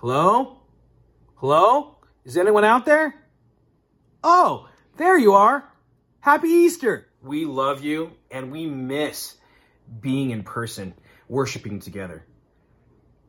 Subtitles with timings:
[0.00, 0.60] Hello?
[1.34, 1.96] Hello?
[2.24, 3.16] Is anyone out there?
[4.22, 5.68] Oh, there you are.
[6.20, 7.08] Happy Easter.
[7.20, 9.34] We love you and we miss
[10.00, 10.94] being in person,
[11.26, 12.24] worshiping together.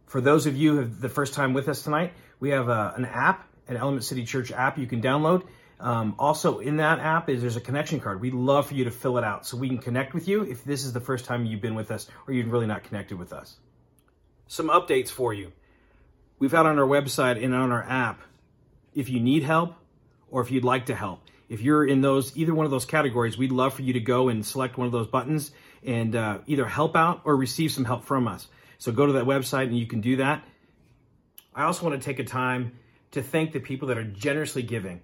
[0.05, 2.91] For those of you who have the first time with us tonight, we have uh,
[2.95, 5.47] an app, an Element City Church app you can download.
[5.79, 8.21] Um, also, in that app is there's a connection card.
[8.21, 10.63] We'd love for you to fill it out so we can connect with you if
[10.63, 13.33] this is the first time you've been with us or you've really not connected with
[13.33, 13.57] us.
[14.45, 15.51] Some updates for you.
[16.39, 18.21] We've had on our website and on our app
[18.93, 19.75] if you need help
[20.31, 21.21] or if you'd like to help.
[21.49, 24.29] If you're in those either one of those categories, we'd love for you to go
[24.29, 25.51] and select one of those buttons
[25.83, 28.47] and uh, either help out or receive some help from us.
[28.77, 30.43] So go to that website and you can do that.
[31.53, 32.79] I also want to take a time
[33.11, 35.01] to thank the people that are generously giving.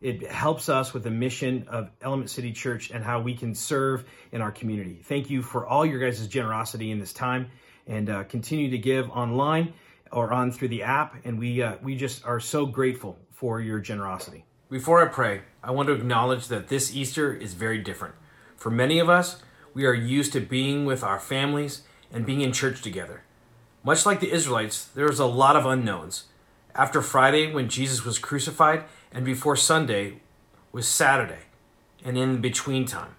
[0.00, 4.04] It helps us with the mission of Element City Church and how we can serve
[4.32, 5.00] in our community.
[5.04, 7.50] Thank you for all your guys' generosity in this time
[7.86, 9.74] and uh, continue to give online
[10.12, 11.16] or on through the app.
[11.24, 14.44] And we, uh, we just are so grateful for your generosity.
[14.70, 18.14] Before I pray, I want to acknowledge that this Easter is very different.
[18.56, 19.42] For many of us,
[19.74, 23.22] we are used to being with our families and being in church together.
[23.82, 26.24] Much like the Israelites, there is a lot of unknowns.
[26.74, 30.20] After Friday, when Jesus was crucified, and before Sunday
[30.72, 31.46] was Saturday,
[32.04, 33.16] and in between time.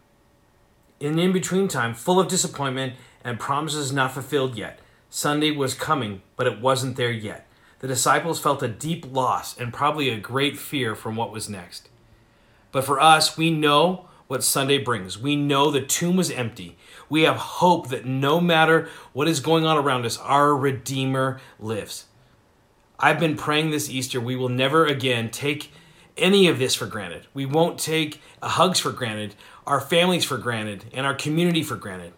[0.99, 4.79] In in between time, full of disappointment and promises not fulfilled yet.
[5.13, 7.45] Sunday was coming, but it wasn't there yet.
[7.79, 11.89] The disciples felt a deep loss and probably a great fear from what was next.
[12.71, 15.19] But for us, we know what Sunday brings.
[15.19, 16.77] We know the tomb was empty.
[17.09, 22.05] We have hope that no matter what is going on around us, our Redeemer lives.
[22.97, 25.73] I've been praying this Easter we will never again take
[26.15, 27.27] any of this for granted.
[27.33, 29.35] We won't take hugs for granted,
[29.67, 32.13] our families for granted, and our community for granted.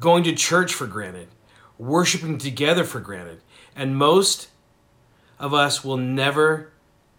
[0.00, 1.28] Going to church for granted,
[1.78, 3.40] worshiping together for granted.
[3.74, 4.48] And most
[5.38, 6.72] of us will never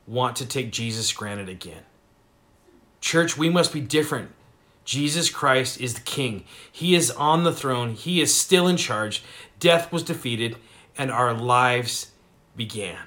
[0.07, 1.83] want to take Jesus granted again.
[3.01, 4.31] Church, we must be different.
[4.83, 6.43] Jesus Christ is the King.
[6.71, 7.93] He is on the throne.
[7.93, 9.23] He is still in charge.
[9.59, 10.57] Death was defeated,
[10.97, 12.11] and our lives
[12.55, 12.99] began.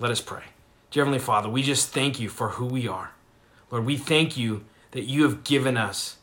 [0.00, 0.44] Let us pray.
[0.90, 3.12] Dear Heavenly Father, we just thank you for who we are.
[3.70, 6.16] Lord, we thank you that you have given us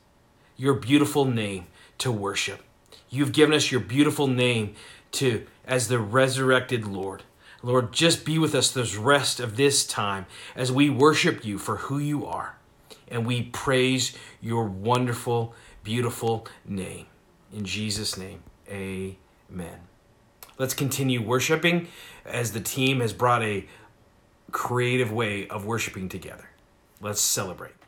[0.57, 1.67] your beautiful name
[1.99, 2.61] to worship.
[3.09, 4.75] You've given us your beautiful name
[5.13, 7.23] to as the resurrected Lord.
[7.61, 10.25] Lord, just be with us this rest of this time
[10.55, 12.55] as we worship you for who you are.
[13.07, 15.53] And we praise your wonderful,
[15.83, 17.07] beautiful name.
[17.51, 19.79] In Jesus' name, amen.
[20.57, 21.87] Let's continue worshiping
[22.25, 23.65] as the team has brought a
[24.51, 26.49] creative way of worshiping together.
[27.01, 27.78] Let's celebrate.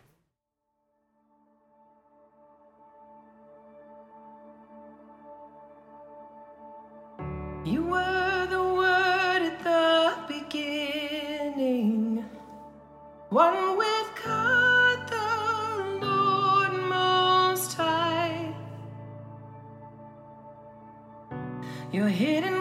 [7.63, 12.25] You were the word at the beginning,
[13.29, 18.51] one with God the Lord Most High.
[21.91, 22.60] Your hidden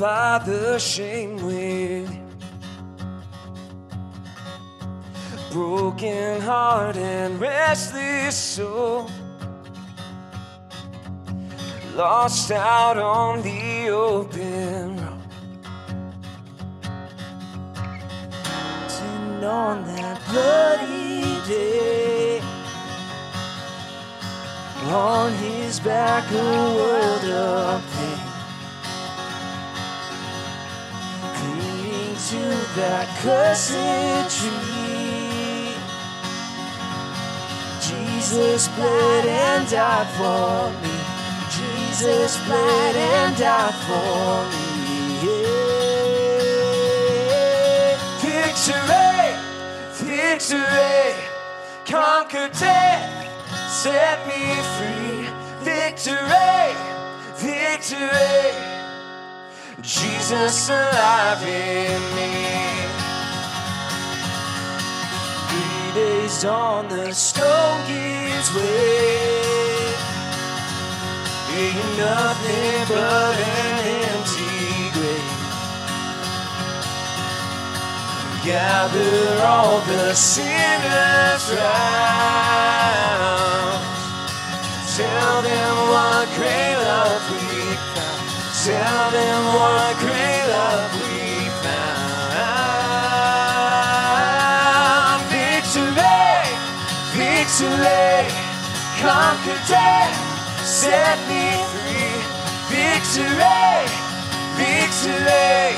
[0.00, 1.36] by the shame
[5.52, 9.10] broken heart and restless soul,
[11.94, 14.98] lost out on the open.
[19.02, 22.40] And on that bloody day,
[24.86, 27.89] on his back a world of
[32.76, 33.72] that cursed
[34.38, 35.74] tree.
[37.80, 40.94] Jesus bled and died for me.
[41.50, 44.66] Jesus bled and died for me.
[45.24, 45.60] Yeah.
[48.22, 49.34] Victory,
[49.92, 51.14] victory,
[51.86, 53.02] conquer death,
[53.68, 54.42] set me
[54.76, 55.26] free.
[55.64, 56.74] Victory,
[57.36, 58.69] victory,
[59.82, 62.32] Jesus alive in me.
[65.48, 69.40] Three days on the stone gives way.
[71.56, 75.40] Ain't nothing but an empty grave.
[78.44, 82.60] Gather all the sinners round.
[84.96, 87.49] Tell them what great love we.
[88.70, 92.38] Tell them what great love we found.
[95.26, 96.22] Victory,
[97.18, 98.30] victory,
[99.02, 100.14] conquer death,
[100.64, 102.14] set me free.
[102.70, 103.90] Victory,
[104.54, 105.74] victory.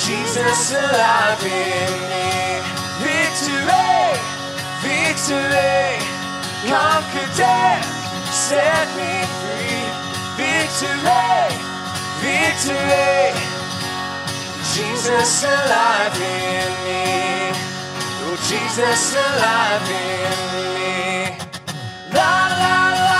[0.00, 2.32] Jesus alive in me.
[3.04, 4.16] Victory,
[4.80, 6.00] victory,
[6.72, 7.84] conquer death,
[8.32, 9.12] set me
[9.42, 9.59] free.
[10.78, 11.50] Victory,
[12.22, 13.34] victory,
[14.72, 17.50] Jesus alive in me.
[18.22, 20.36] Oh, Jesus alive in
[20.74, 21.36] me.
[22.14, 23.19] La la la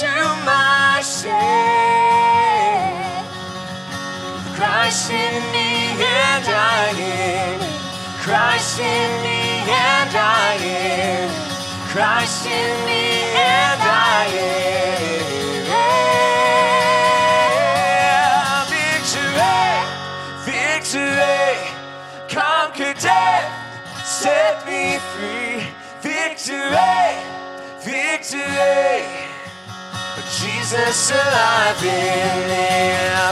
[0.00, 0.10] to
[0.44, 1.30] my shame.
[4.56, 7.60] Christ in me and I in.
[8.18, 11.30] Christ in me and I in.
[11.92, 15.22] Christ in me and I in.
[18.74, 19.54] Victory,
[20.44, 21.54] victory,
[22.28, 23.46] conquer death,
[24.04, 25.70] set me free.
[26.02, 27.14] Victory,
[27.84, 29.23] victory.
[30.44, 32.68] Jesus alive in me.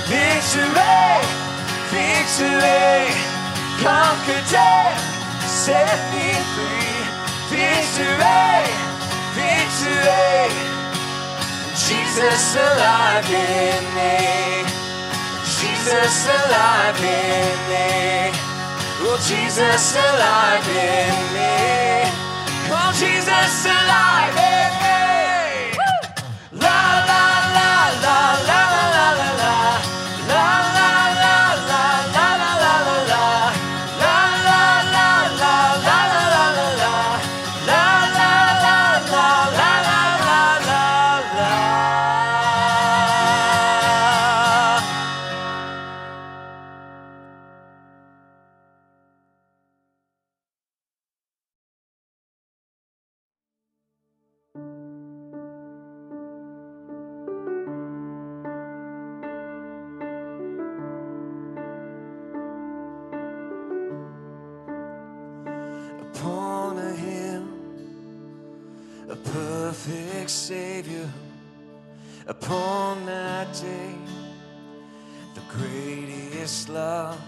[0.08, 1.20] Victory,
[1.92, 3.12] victory,
[3.84, 4.96] conquer death,
[5.44, 6.96] set me free.
[7.52, 8.64] Victory,
[9.36, 10.48] victory,
[11.76, 14.64] Jesus alive in me.
[15.60, 18.32] Jesus alive in me.
[19.04, 22.08] Oh, Jesus alive in me.
[22.72, 25.31] Oh, Jesus alive in me.
[70.32, 71.08] Savior
[72.26, 73.94] upon that day.
[75.34, 77.20] The greatest love,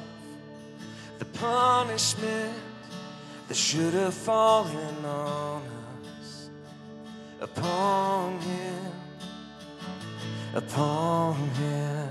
[1.19, 2.55] the punishment
[3.49, 5.63] that should have fallen on
[6.19, 6.49] us,
[7.41, 8.93] upon Him,
[10.55, 12.09] upon Him,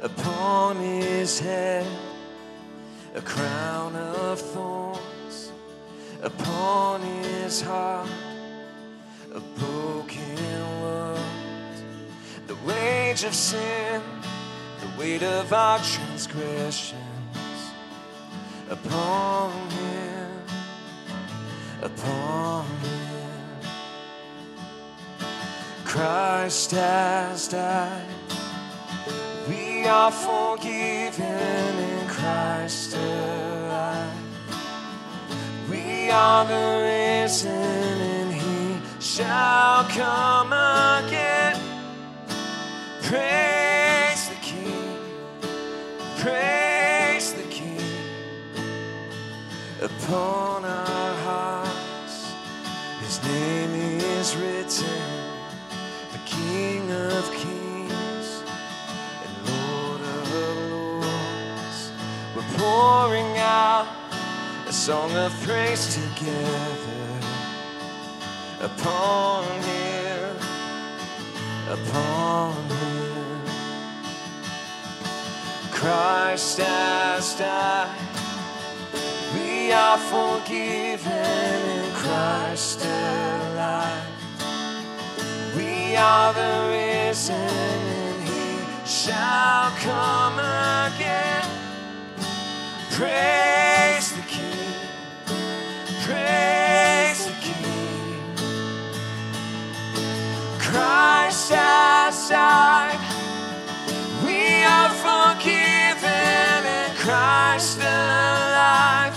[0.00, 1.86] upon His head,
[3.14, 5.52] a crown of thorns,
[6.22, 8.27] upon His heart
[9.34, 11.20] a broken world.
[12.46, 14.02] The wage of sin,
[14.80, 16.96] the weight of our transgressions
[18.70, 20.30] upon him,
[21.82, 23.30] upon him.
[25.84, 28.04] Christ has died.
[29.48, 34.12] We are forgiven in Christ alive.
[35.70, 38.17] We are the risen
[39.18, 41.56] shall come again.
[43.02, 44.96] Praise the King,
[46.18, 47.80] praise the King
[49.82, 52.32] upon our hearts.
[53.00, 55.02] His name is written,
[56.12, 58.44] the King of Kings
[59.24, 60.32] and Lord of
[61.02, 61.90] Lords.
[62.36, 63.88] We're pouring out
[64.68, 67.07] a song of praise together
[68.60, 70.36] upon him,
[71.70, 73.40] upon him.
[75.70, 77.94] Christ has died.
[79.34, 84.02] We are forgiven in Christ alive.
[85.56, 91.44] We are the risen and he shall come again.
[92.90, 94.22] Praise the
[100.78, 103.00] Christ has died.
[104.24, 109.16] We are forgiven in Christ alive.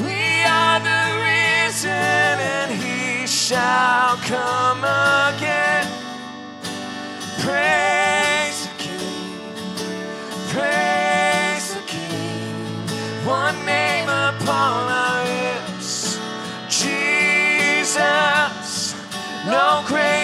[0.00, 5.86] We are the risen and he shall come again.
[7.38, 9.38] Praise the King.
[10.48, 12.66] Praise the King.
[13.24, 16.18] One name upon our lips.
[16.68, 17.94] Jesus.
[19.46, 20.23] No greater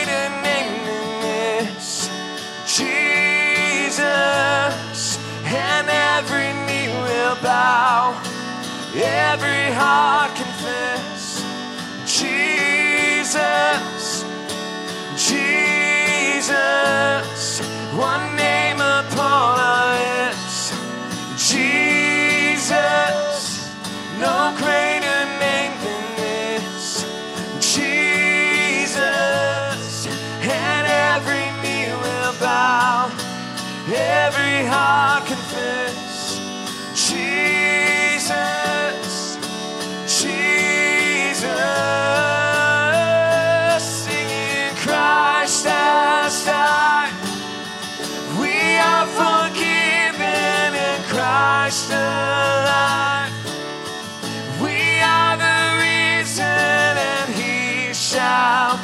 [7.42, 8.20] bow.
[8.94, 11.42] Every heart confess.
[12.06, 14.24] Jesus.
[15.16, 16.50] Jesus.
[17.94, 19.79] One name upon our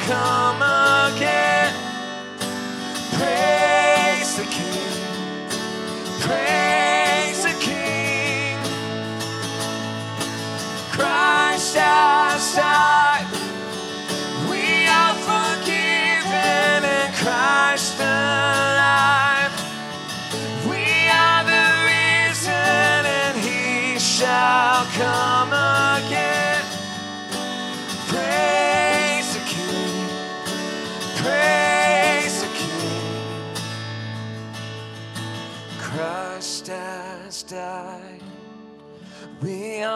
[0.07, 0.46] come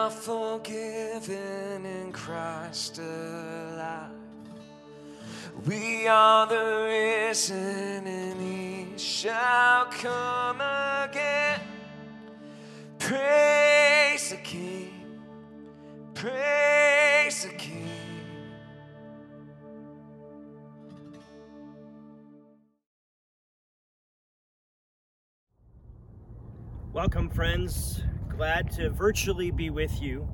[0.02, 4.10] are forgiven in Christ alive.
[5.64, 11.60] We are the risen, and He shall come again.
[12.98, 15.04] Praise the King.
[16.14, 17.88] Praise the King.
[26.92, 28.00] Welcome, friends.
[28.36, 30.26] Glad to virtually be with you.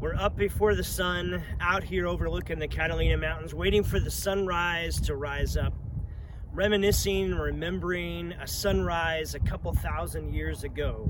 [0.00, 5.00] We're up before the sun, out here overlooking the Catalina Mountains, waiting for the sunrise
[5.02, 5.72] to rise up.
[6.52, 11.08] Reminiscing, remembering a sunrise a couple thousand years ago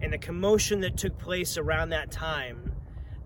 [0.00, 2.72] and the commotion that took place around that time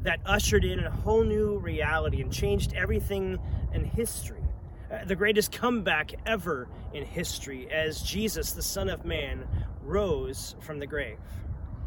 [0.01, 3.39] that ushered in a whole new reality and changed everything
[3.73, 4.43] in history.
[4.91, 9.47] Uh, the greatest comeback ever in history as Jesus, the Son of Man,
[9.85, 11.19] rose from the grave.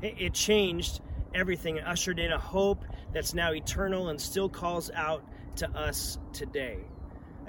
[0.05, 1.01] It, changed
[1.33, 5.23] everything, it ushered in a hope that's now eternal and still calls out
[5.57, 6.77] to us today.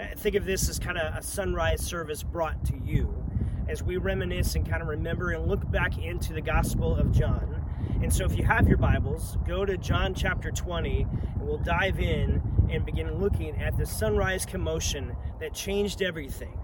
[0.01, 3.15] Uh, think of this as kind of a sunrise service brought to you
[3.69, 7.65] as we reminisce and kind of remember and look back into the Gospel of John.
[8.03, 11.99] And so, if you have your Bibles, go to John chapter 20, and we'll dive
[11.99, 16.59] in and begin looking at the sunrise commotion that changed everything.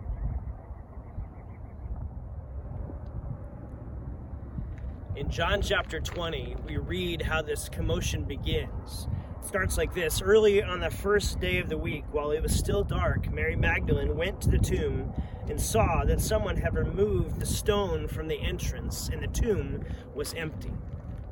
[5.14, 9.08] In John chapter 20, we read how this commotion begins.
[9.38, 12.54] It starts like this Early on the first day of the week, while it was
[12.54, 15.12] still dark, Mary Magdalene went to the tomb
[15.50, 20.32] and saw that someone had removed the stone from the entrance, and the tomb was
[20.32, 20.72] empty.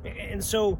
[0.05, 0.79] And so,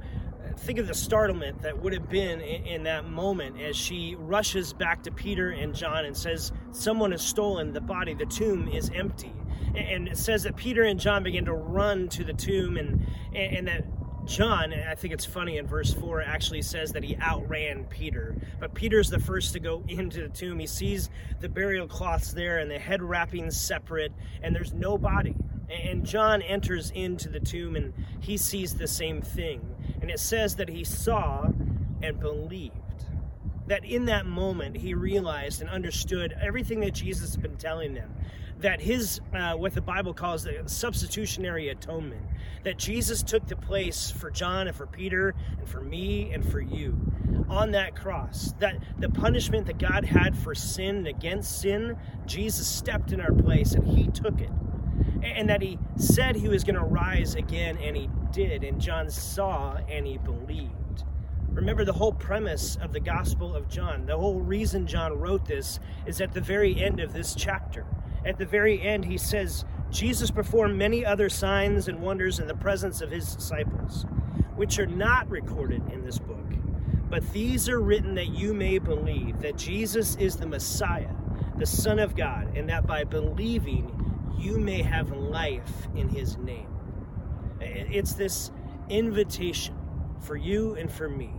[0.57, 4.73] think of the startlement that would have been in, in, that moment as she rushes
[4.73, 8.91] back to Peter and John and says, Someone has stolen the body, the tomb is
[8.93, 9.33] empty.
[9.75, 13.67] And it says that Peter and John begin to run to the tomb, and, and
[13.67, 13.85] that
[14.25, 18.35] John, I think it's funny in verse 4, actually says that he outran Peter.
[18.59, 20.59] But Peter's the first to go into the tomb.
[20.59, 24.11] He sees the burial cloths there and the head wrappings separate,
[24.43, 25.35] and there's no body.
[25.69, 29.61] And John enters into the tomb and he sees the same thing.
[30.01, 31.49] And it says that he saw
[32.01, 32.75] and believed.
[33.67, 38.13] That in that moment he realized and understood everything that Jesus had been telling them.
[38.59, 42.21] That his, uh, what the Bible calls the substitutionary atonement,
[42.63, 46.59] that Jesus took the place for John and for Peter and for me and for
[46.59, 46.99] you
[47.49, 48.53] on that cross.
[48.59, 53.33] That the punishment that God had for sin and against sin, Jesus stepped in our
[53.33, 54.51] place and he took it
[55.23, 58.63] and that he said he was going to rise again, and he did.
[58.63, 61.03] And John saw and he believed.
[61.49, 65.79] Remember, the whole premise of the Gospel of John, the whole reason John wrote this
[66.05, 67.85] is at the very end of this chapter.
[68.25, 72.55] At the very end, he says, Jesus performed many other signs and wonders in the
[72.55, 74.05] presence of his disciples,
[74.55, 76.37] which are not recorded in this book.
[77.09, 81.13] But these are written that you may believe that Jesus is the Messiah,
[81.57, 86.67] the Son of God, and that by believing you may have life in his name.
[87.59, 88.51] It's this
[88.89, 89.75] invitation
[90.19, 91.31] for you and for me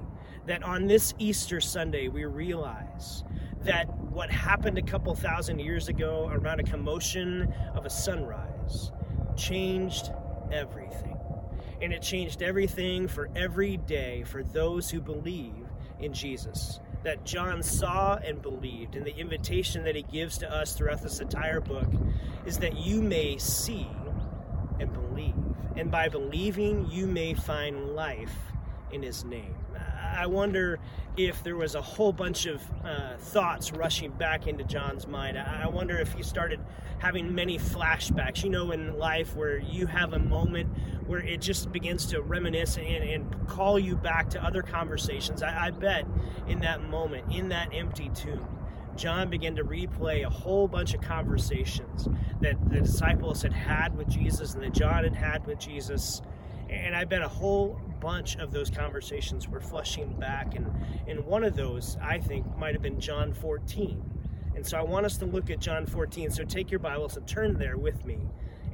[0.46, 3.24] that on this Easter Sunday we realize
[3.64, 8.90] that what happened a couple thousand years ago around a commotion of a sunrise
[9.36, 10.10] changed
[10.50, 11.16] everything.
[11.80, 15.66] And it changed everything for every day for those who believe
[15.98, 20.74] in Jesus that John saw and believed, and the invitation that he gives to us
[20.74, 21.88] throughout this entire book
[22.46, 23.88] is that you may see
[24.78, 25.34] and believe.
[25.76, 28.34] And by believing, you may find life
[28.92, 29.54] in his name.
[30.12, 30.78] I wonder
[31.16, 35.38] if there was a whole bunch of uh, thoughts rushing back into John's mind.
[35.38, 36.60] I wonder if he started
[36.98, 38.44] having many flashbacks.
[38.44, 40.68] You know, in life where you have a moment
[41.06, 45.42] where it just begins to reminisce and, and call you back to other conversations.
[45.42, 46.06] I, I bet
[46.46, 48.46] in that moment, in that empty tomb,
[48.96, 52.08] John began to replay a whole bunch of conversations
[52.40, 56.22] that the disciples had had with Jesus and that John had had with Jesus.
[56.68, 60.56] And I bet a whole bunch of those conversations were flushing back.
[60.56, 60.70] And,
[61.06, 64.02] and one of those, I think, might have been John 14.
[64.56, 66.32] And so I want us to look at John 14.
[66.32, 68.18] So take your Bibles and turn there with me.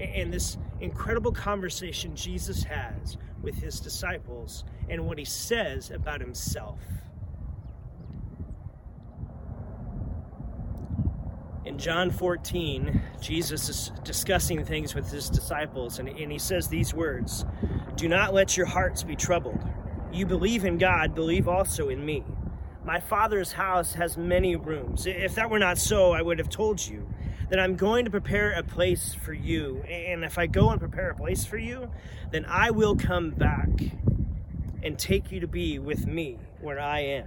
[0.01, 6.81] And this incredible conversation Jesus has with his disciples and what he says about himself.
[11.65, 16.95] In John 14, Jesus is discussing things with his disciples, and, and he says these
[16.95, 17.45] words
[17.99, 19.59] Do not let your hearts be troubled.
[20.13, 22.23] You believe in God, believe also in me.
[22.85, 25.05] My Father's house has many rooms.
[25.05, 27.09] If that were not so, I would have told you
[27.51, 29.83] that I'm going to prepare a place for you.
[29.83, 31.91] And if I go and prepare a place for you,
[32.31, 33.69] then I will come back
[34.85, 37.27] and take you to be with me where I am.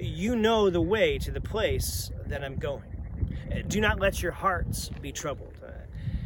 [0.00, 3.62] You know the way to the place that I'm going.
[3.68, 5.54] Do not let your hearts be troubled.
[5.64, 5.70] Uh,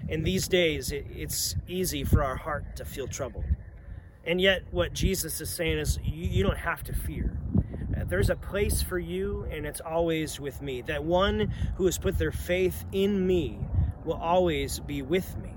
[0.08, 3.44] in these days, it's easy for our heart to feel troubled.
[4.28, 7.38] And yet, what Jesus is saying is, you don't have to fear.
[7.96, 10.82] Uh, there's a place for you, and it's always with me.
[10.82, 13.58] That one who has put their faith in me
[14.04, 15.54] will always be with me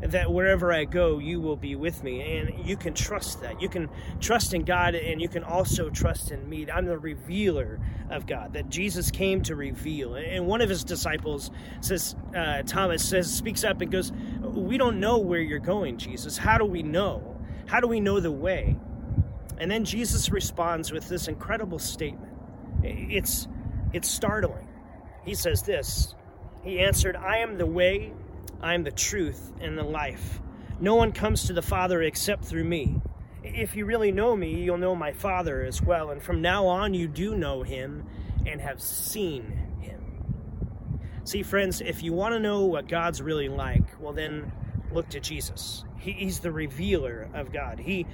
[0.00, 2.38] that wherever I go, you will be with me.
[2.38, 3.60] And you can trust that.
[3.62, 3.88] You can
[4.20, 6.66] trust in God and you can also trust in me.
[6.70, 10.16] I'm the revealer of God, that Jesus came to reveal.
[10.16, 15.00] And one of his disciples says, uh, Thomas says, speaks up and goes, We don't
[15.00, 16.36] know where you're going, Jesus.
[16.36, 17.33] How do we know?
[17.66, 18.76] How do we know the way?
[19.58, 22.32] And then Jesus responds with this incredible statement.
[22.82, 23.48] It's,
[23.92, 24.68] it's startling.
[25.24, 26.14] He says this
[26.62, 28.12] He answered, I am the way,
[28.60, 30.40] I am the truth, and the life.
[30.80, 33.00] No one comes to the Father except through me.
[33.42, 36.10] If you really know me, you'll know my Father as well.
[36.10, 38.06] And from now on, you do know him
[38.46, 39.44] and have seen
[39.80, 40.02] him.
[41.24, 44.50] See, friends, if you want to know what God's really like, well, then
[44.94, 45.84] look to Jesus.
[45.98, 47.78] He, he's the revealer of God.
[47.78, 48.06] He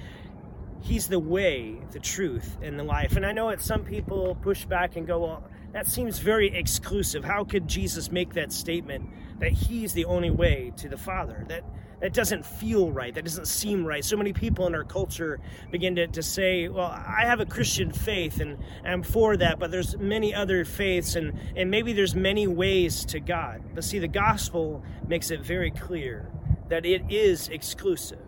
[0.83, 3.15] He's the way, the truth, and the life.
[3.15, 7.23] And I know that some people push back and go, well, that seems very exclusive.
[7.23, 9.07] How could Jesus make that statement
[9.39, 11.45] that he's the only way to the Father?
[11.49, 11.63] That
[12.01, 13.13] that doesn't feel right.
[13.13, 14.03] That doesn't seem right.
[14.03, 15.39] So many people in our culture
[15.69, 19.69] begin to, to say, well, I have a Christian faith and I'm for that, but
[19.69, 23.61] there's many other faiths and, and maybe there's many ways to God.
[23.75, 26.27] But see, the gospel makes it very clear
[26.71, 28.25] that it is exclusive.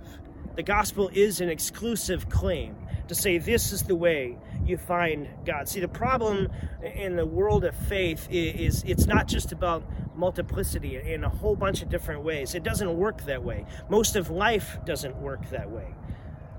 [0.57, 2.75] The gospel is an exclusive claim
[3.07, 5.69] to say this is the way you find God.
[5.69, 6.49] See, the problem
[6.83, 9.83] in the world of faith is, it's not just about
[10.17, 12.53] multiplicity in a whole bunch of different ways.
[12.53, 13.65] It doesn't work that way.
[13.89, 15.95] Most of life doesn't work that way.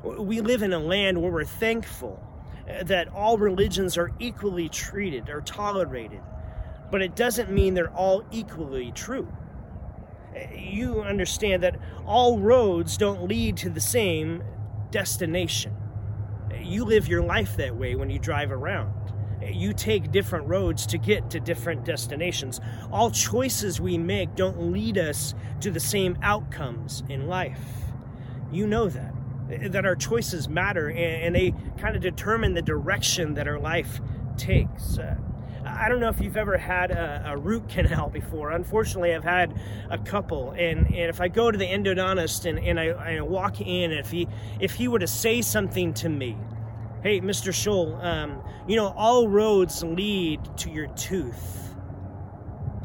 [0.03, 2.19] We live in a land where we're thankful
[2.83, 6.23] that all religions are equally treated or tolerated,
[6.91, 9.29] but it doesn't mean they're all equally true
[10.57, 14.43] you understand that all roads don't lead to the same
[14.91, 15.75] destination.
[16.61, 18.93] You live your life that way when you drive around.
[19.43, 22.61] You take different roads to get to different destinations.
[22.91, 27.61] All choices we make don't lead us to the same outcomes in life.
[28.51, 29.13] You know that.
[29.73, 34.01] That our choices matter and they kind of determine the direction that our life
[34.39, 34.99] takes.
[34.99, 35.17] Uh,
[35.67, 38.51] I don't know if you've ever had a, a, root canal before.
[38.51, 39.59] Unfortunately, I've had
[39.91, 43.61] a couple, and, and if I go to the endodontist and, and I, I walk
[43.61, 44.29] in, if he
[44.61, 46.37] if he were to say something to me,
[47.03, 47.53] hey, Mr.
[47.53, 51.64] Scholl, um, you know, all roads lead to your tooth,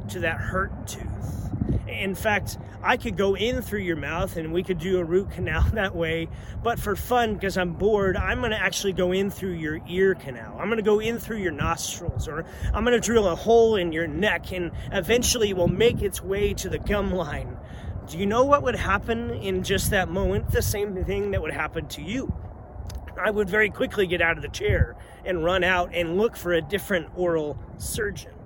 [0.10, 1.50] to that hurt tooth.
[1.88, 5.32] In fact, I could go in through your mouth and we could do a root
[5.32, 6.30] canal that way.
[6.64, 10.16] But for fun, because I'm bored, I'm going to actually go in through your ear
[10.16, 10.58] canal.
[10.60, 13.76] I'm going to go in through your nostrils, or I'm going to drill a hole
[13.76, 17.58] in your neck, and eventually will make its way to the gum line.
[18.08, 20.52] Do you know what would happen in just that moment?
[20.52, 22.34] The same thing that would happen to you.
[23.22, 24.96] I would very quickly get out of the chair
[25.26, 28.39] and run out and look for a different oral surgeon.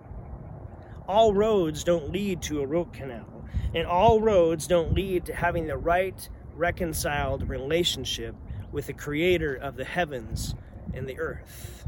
[1.07, 3.45] All roads don't lead to a root canal.
[3.75, 8.35] And all roads don't lead to having the right, reconciled relationship
[8.71, 10.55] with the creator of the heavens
[10.93, 11.85] and the earth.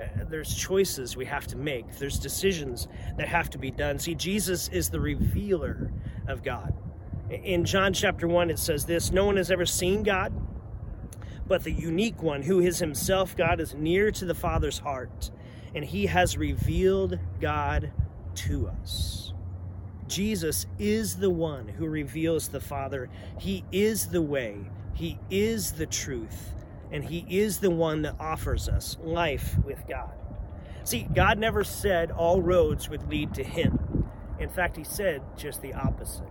[0.00, 3.98] Uh, there's choices we have to make, there's decisions that have to be done.
[3.98, 5.90] See, Jesus is the revealer
[6.28, 6.74] of God.
[7.30, 10.32] In John chapter 1, it says this No one has ever seen God,
[11.46, 15.30] but the unique one, who is himself God, is near to the Father's heart,
[15.74, 17.90] and he has revealed God
[18.36, 19.32] to us.
[20.06, 23.08] Jesus is the one who reveals the Father.
[23.38, 24.58] He is the way,
[24.94, 26.54] He is the truth,
[26.92, 30.12] and He is the one that offers us life with God.
[30.84, 34.08] See, God never said all roads would lead to Him.
[34.38, 36.28] In fact, He said just the opposite.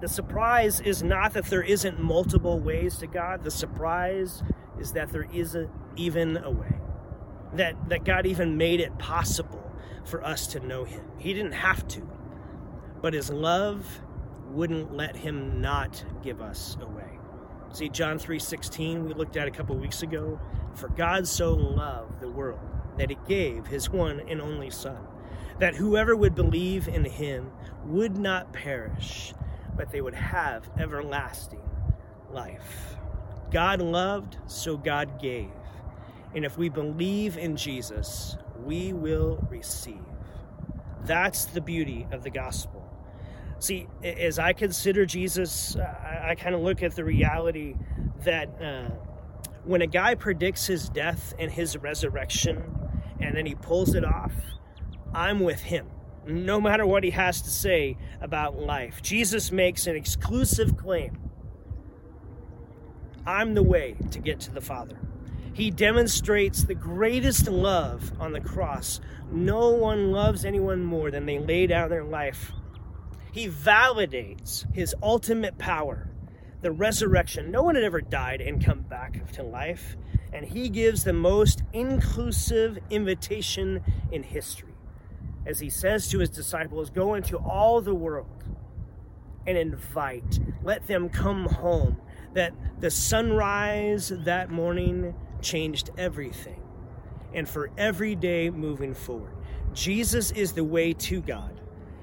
[0.00, 4.42] The surprise is not that there isn't multiple ways to God, the surprise
[4.80, 6.80] is that there isn't even a way.
[7.54, 9.71] That, that God even made it possible
[10.04, 11.04] for us to know Him.
[11.18, 12.06] He didn't have to
[13.02, 14.00] but his love
[14.48, 17.18] wouldn't let him not give us away.
[17.72, 20.40] See John 3:16 we looked at a couple weeks ago,
[20.72, 22.60] for God so loved the world
[22.96, 24.98] that he gave his one and only son,
[25.58, 27.50] that whoever would believe in him
[27.84, 29.34] would not perish,
[29.76, 31.68] but they would have everlasting
[32.30, 32.96] life.
[33.50, 35.50] God loved, so God gave.
[36.34, 40.04] And if we believe in Jesus, we will receive.
[41.04, 42.88] That's the beauty of the gospel.
[43.58, 47.76] See, as I consider Jesus, I, I kind of look at the reality
[48.24, 48.90] that uh,
[49.64, 52.64] when a guy predicts his death and his resurrection
[53.20, 54.32] and then he pulls it off,
[55.14, 55.86] I'm with him.
[56.26, 61.18] No matter what he has to say about life, Jesus makes an exclusive claim
[63.26, 64.98] I'm the way to get to the Father.
[65.54, 69.00] He demonstrates the greatest love on the cross.
[69.30, 72.52] No one loves anyone more than they lay down their life
[73.32, 76.10] he validates his ultimate power,
[76.60, 77.50] the resurrection.
[77.50, 79.96] No one had ever died and come back to life.
[80.34, 84.74] And he gives the most inclusive invitation in history.
[85.46, 88.44] As he says to his disciples, Go into all the world
[89.46, 91.96] and invite, let them come home.
[92.34, 96.62] that the sunrise that morning changed everything.
[97.34, 99.34] And for every day moving forward,
[99.74, 101.60] Jesus is the way to God.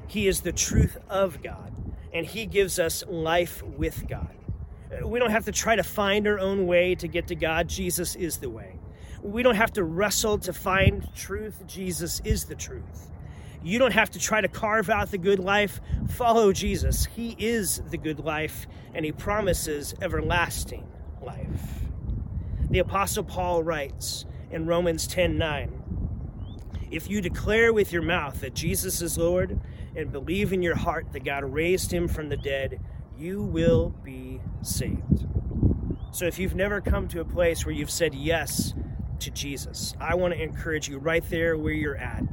[0.07, 1.73] He is the truth of God,
[2.13, 4.35] and He gives us life with God.
[5.03, 7.67] We don't have to try to find our own way to get to God.
[7.67, 8.79] Jesus is the way.
[9.21, 11.63] We don't have to wrestle to find truth.
[11.67, 13.11] Jesus is the truth.
[13.61, 15.81] You don't have to try to carve out the good life.
[16.09, 17.05] Follow Jesus.
[17.05, 20.87] He is the good life, and He promises everlasting
[21.21, 21.88] life.
[22.69, 28.53] The Apostle Paul writes in Romans 10 9, If you declare with your mouth that
[28.53, 29.59] Jesus is Lord
[29.95, 32.79] and believe in your heart that God raised him from the dead,
[33.17, 35.25] you will be saved.
[36.11, 38.73] So if you've never come to a place where you've said yes
[39.19, 42.23] to Jesus, I want to encourage you right there where you're at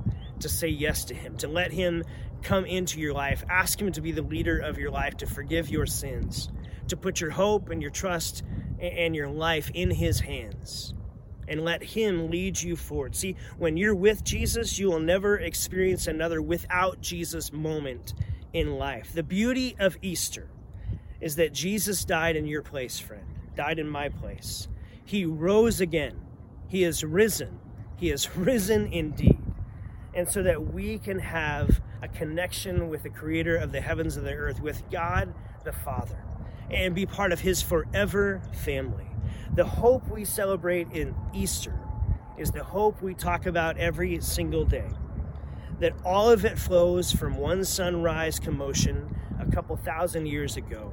[0.40, 2.05] to say yes to him, to let him
[2.42, 3.42] come into your life.
[3.49, 6.49] Ask him to be the leader of your life, to forgive your sins,
[6.88, 8.42] to put your hope and your trust
[8.81, 10.94] and your life in his hands
[11.49, 13.14] and let Him lead you forward.
[13.14, 18.14] See, when you're with Jesus, you will never experience another without Jesus moment
[18.53, 19.12] in life.
[19.12, 20.49] The beauty of Easter
[21.20, 24.68] is that Jesus died in your place, friend, died in my place.
[25.05, 26.20] He rose again.
[26.68, 27.61] He is risen.
[27.96, 29.40] He is risen indeed.
[30.14, 34.27] And so that we can have a connection with the creator of the heavens and
[34.27, 36.22] the earth, with God the Father,
[36.70, 39.07] and be part of His forever family.
[39.55, 41.79] The hope we celebrate in Easter
[42.37, 44.88] is the hope we talk about every single day.
[45.81, 50.92] That all of it flows from one sunrise commotion a couple thousand years ago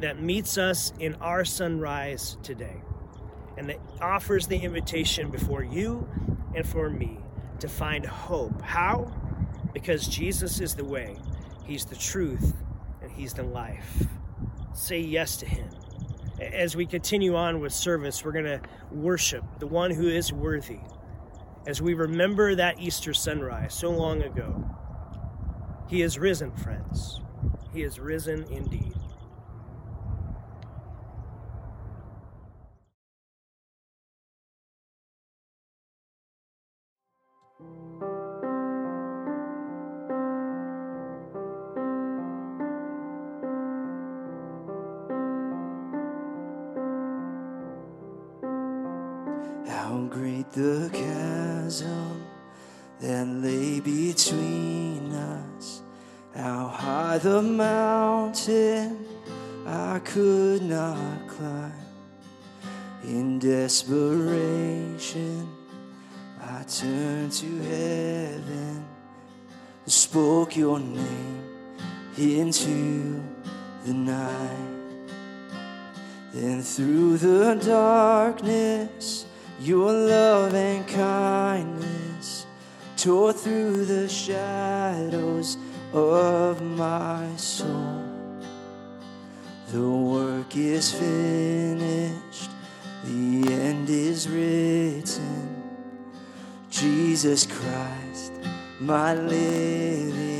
[0.00, 2.82] that meets us in our sunrise today
[3.56, 6.08] and that offers the invitation before you
[6.54, 7.18] and for me
[7.58, 8.62] to find hope.
[8.62, 9.12] How?
[9.72, 11.16] Because Jesus is the way,
[11.64, 12.54] He's the truth,
[13.02, 14.06] and He's the life.
[14.74, 15.68] Say yes to Him
[16.40, 20.80] as we continue on with service, we're going to worship the one who is worthy
[21.66, 24.64] as we remember that Easter sunrise so long ago.
[25.88, 27.20] He is risen, friends.
[27.72, 28.94] He is risen indeed.
[59.72, 61.72] I could not climb.
[63.04, 64.68] In desperation,
[66.42, 68.84] I turned to heaven,
[69.84, 71.44] and spoke your name
[72.18, 73.22] into
[73.84, 74.56] the night.
[76.32, 79.24] Then through the darkness,
[79.60, 82.46] your love and kindness
[82.96, 85.56] tore through the shadows
[85.92, 87.99] of my soul.
[89.72, 92.50] The work is finished,
[93.04, 95.62] the end is written.
[96.68, 98.32] Jesus Christ,
[98.80, 100.39] my living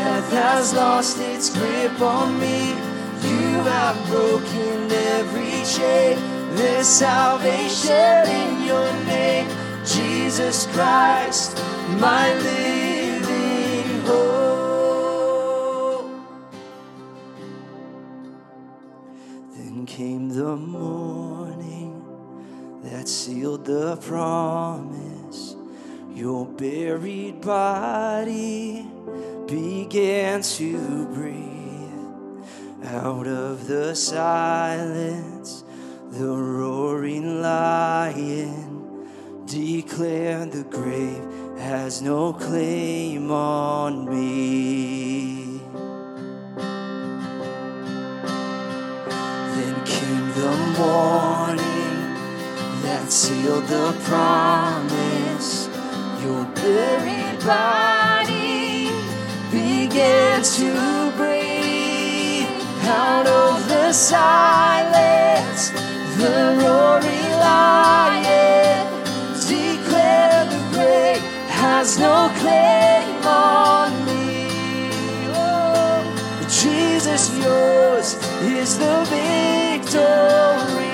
[0.00, 2.70] Has lost its grip on me.
[3.22, 6.18] You have broken every chain.
[6.56, 9.48] There's salvation in your name,
[9.84, 11.56] Jesus Christ,
[11.98, 14.44] my living hope.
[19.56, 22.02] Then came the morning
[22.84, 25.13] that sealed the promise.
[26.14, 28.86] Your buried body
[29.48, 35.64] began to breathe out of the silence.
[36.10, 39.08] The roaring lion
[39.44, 45.58] declared the grave has no claim on me.
[49.56, 52.14] Then came the morning
[52.82, 55.03] that sealed the promise.
[56.24, 58.88] Your buried body
[59.50, 62.48] began to breathe
[62.82, 65.68] out of the silence.
[66.16, 68.86] The roaring lion
[69.46, 71.20] declared the grave
[71.60, 74.48] has no claim on me.
[75.36, 76.00] Oh,
[76.48, 80.93] Jesus, yours is the victory.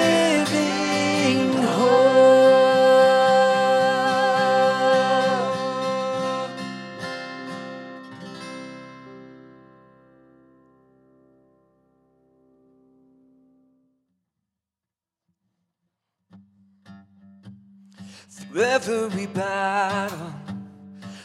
[18.51, 20.33] Through every battle,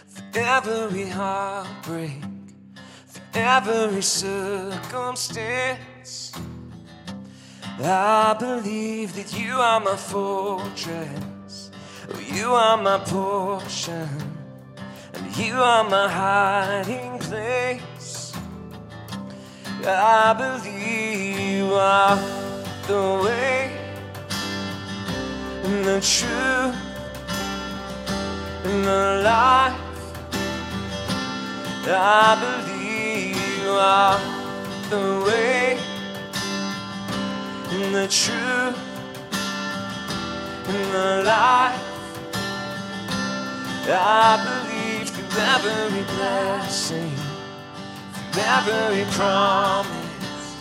[0.09, 2.23] through every heartbreak,
[3.09, 6.33] through every circumstance,
[7.81, 11.73] I believe that you are my fortress,
[12.33, 14.09] you are my portion,
[15.15, 18.33] and you are my hiding place.
[19.85, 22.15] I believe you are
[22.87, 23.73] the way
[25.65, 26.86] and the truth
[28.67, 29.81] and the life.
[31.89, 34.19] I believe you are
[34.91, 35.79] the way
[37.71, 38.79] and the truth
[40.69, 41.83] and the life.
[43.89, 47.13] I believe through every blessing,
[48.33, 50.57] through every promise,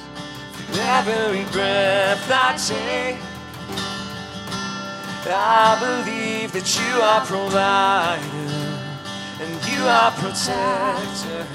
[0.54, 3.35] through every breath I take.
[5.28, 8.22] I believe that you are provider
[9.42, 11.48] and you are protector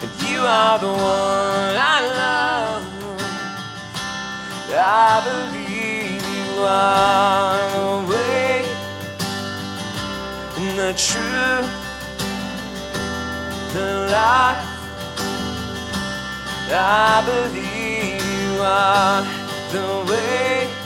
[0.00, 2.82] and you are the one I love.
[4.74, 8.64] I believe you are the way
[10.56, 11.68] and the truth,
[13.74, 14.68] the life.
[16.74, 19.22] I believe you are
[19.72, 20.81] the way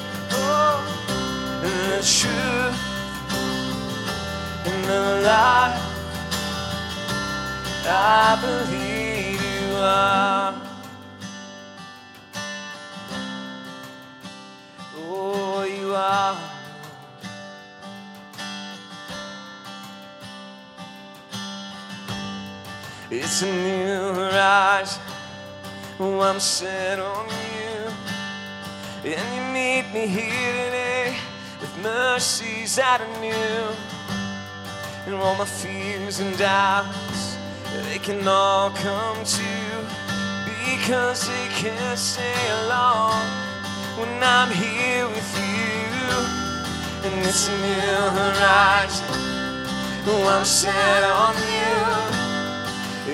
[1.96, 2.78] the truth
[4.66, 5.80] and the life.
[7.88, 10.54] I believe you are.
[14.98, 16.36] Oh, you are.
[23.10, 25.00] It's a new horizon.
[25.98, 29.12] Oh, I'm set on you.
[29.12, 31.16] And you meet me here today
[31.60, 33.76] with mercies that are new.
[35.06, 37.36] And all my fears and doubts,
[37.88, 39.82] they can all come true.
[40.66, 43.26] Because they can't stay alone
[43.98, 45.86] when I'm here with you.
[47.06, 49.06] And it's a new horizon.
[50.08, 52.16] Oh, I'm set on you.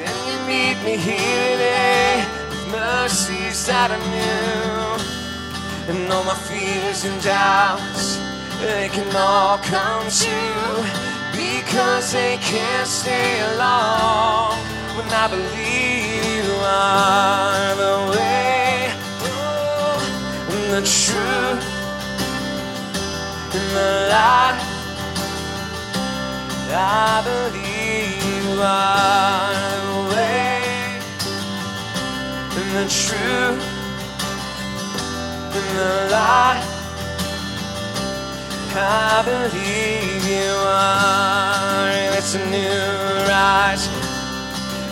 [0.00, 4.92] And you meet me here today with mercies that I knew.
[5.88, 8.11] And all my fears and doubts,
[8.62, 10.84] they can all come true
[11.34, 14.56] because they can't stay along
[14.96, 18.92] when I believe you are the way,
[20.54, 21.64] and the truth,
[23.56, 24.58] and the light.
[26.74, 29.52] I believe you are
[29.86, 30.62] the way,
[32.58, 33.62] and the truth,
[35.56, 36.71] and the light.
[38.74, 41.88] I believe you are.
[41.92, 43.86] And it's a new rise,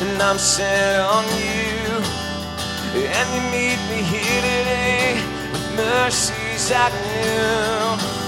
[0.02, 2.04] and I'm set on you.
[2.92, 5.14] And you meet me here today
[5.52, 8.20] with mercies I knew.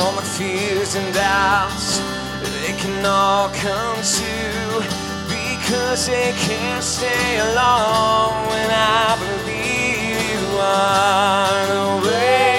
[0.00, 2.00] All my fears and doubts,
[2.42, 4.82] they can all come true
[5.28, 11.66] because they can't stay alone when I believe you are
[12.02, 12.55] the way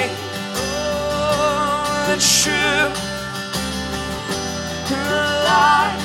[2.47, 2.97] truth
[4.91, 5.99] and the light.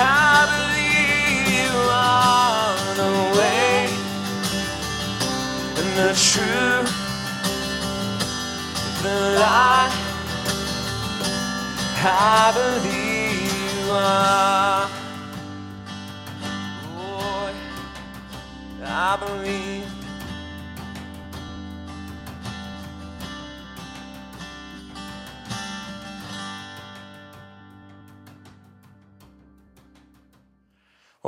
[0.00, 3.78] I believe you are the way
[5.80, 6.90] and the truth,
[9.02, 9.94] the light.
[12.00, 14.88] I believe you are.
[16.94, 17.54] Lord,
[18.84, 19.77] I believe.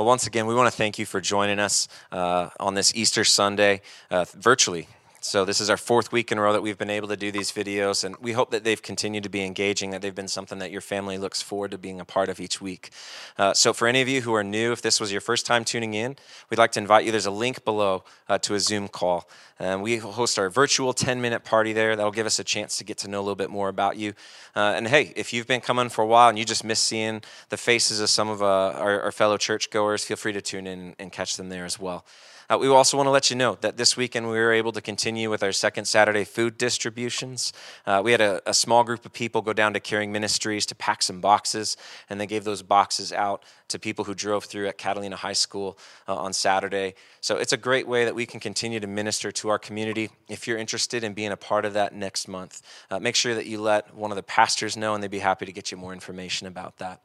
[0.01, 3.23] Well, once again, we want to thank you for joining us uh, on this Easter
[3.23, 4.87] Sunday uh, virtually.
[5.23, 7.31] So, this is our fourth week in a row that we've been able to do
[7.31, 10.57] these videos, and we hope that they've continued to be engaging, that they've been something
[10.57, 12.89] that your family looks forward to being a part of each week.
[13.37, 15.63] Uh, so, for any of you who are new, if this was your first time
[15.63, 16.15] tuning in,
[16.49, 17.11] we'd like to invite you.
[17.11, 19.29] There's a link below uh, to a Zoom call.
[19.59, 21.95] And we host our virtual 10 minute party there.
[21.95, 24.13] That'll give us a chance to get to know a little bit more about you.
[24.55, 27.21] Uh, and hey, if you've been coming for a while and you just miss seeing
[27.49, 30.95] the faces of some of uh, our, our fellow churchgoers, feel free to tune in
[30.97, 32.05] and catch them there as well.
[32.51, 34.81] Uh, we also want to let you know that this weekend we were able to
[34.81, 37.53] continue with our second Saturday food distributions.
[37.85, 40.75] Uh, we had a, a, small group of people go down to Caring Ministries to
[40.75, 41.77] pack some boxes,
[42.09, 45.77] and they gave those boxes out to people who drove through at Catalina High School
[46.09, 46.93] uh, on Saturday.
[47.21, 50.09] So it's a great way that we can continue to minister to our community.
[50.27, 53.45] If you're interested in being a part of that next month, uh, make sure that
[53.45, 55.93] you let one of the pastors know, and they'd be happy to get you more
[55.93, 56.99] information about that.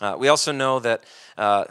[0.00, 1.04] Uh, we also know that
[1.38, 1.66] uh,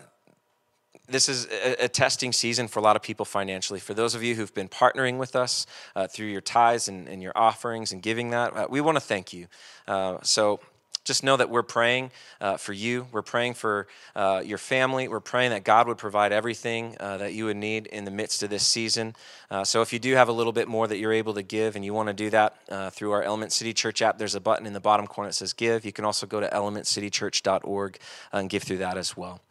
[1.12, 3.80] this is a, a, testing season for a lot of people financially.
[3.80, 7.22] For those of you who've been partnering with us uh, through your tithes and, and,
[7.22, 9.48] your offerings and giving that, uh, we want to thank you.
[9.88, 10.60] Uh, so
[11.04, 13.08] just know that we're praying uh, for you.
[13.12, 15.08] We're praying for uh, your family.
[15.08, 18.44] We're praying that God would provide everything uh, that you would need in the midst
[18.44, 19.16] of this season.
[19.64, 21.84] so if you do have a little bit more that you're able to give and
[21.84, 24.74] you want to do that through our Element City Church app, there's a button in
[24.74, 25.86] the bottom corner that says give.
[25.86, 27.98] You can also go to elementcitychurch.org
[28.32, 29.42] and give through that as well.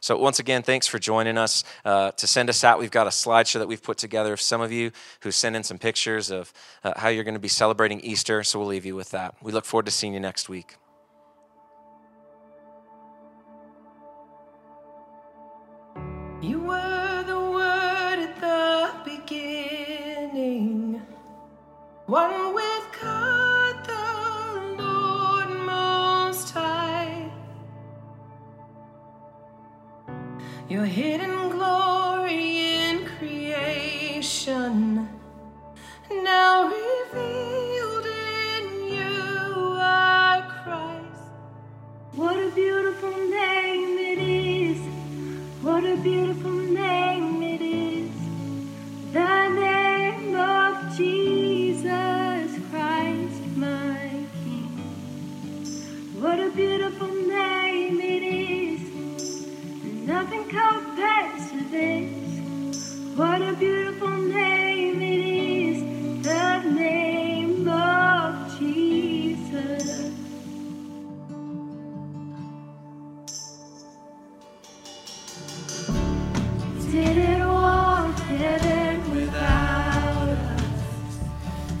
[0.00, 1.64] So, once again, thanks for joining us.
[1.84, 4.60] Uh, to send us out, we've got a slideshow that we've put together of some
[4.60, 6.52] of you who sent in some pictures of
[6.84, 8.42] uh, how you're going to be celebrating Easter.
[8.42, 9.34] So, we'll leave you with that.
[9.42, 10.76] We look forward to seeing you next week.
[16.42, 21.02] You were the word at the beginning,
[22.04, 22.75] one with
[30.68, 35.08] Your hidden glory in creation,
[36.10, 41.22] now revealed in you are Christ.
[42.16, 44.78] What a beautiful name it is.
[45.62, 48.10] What a beautiful name it is.
[49.12, 54.80] The name of Jesus Christ, my King.
[56.20, 57.55] What a beautiful name
[60.56, 60.86] Us.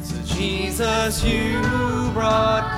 [0.02, 1.60] So, Jesus, you
[2.12, 2.75] brought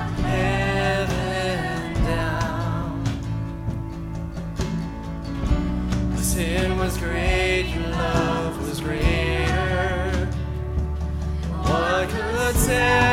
[12.69, 13.08] What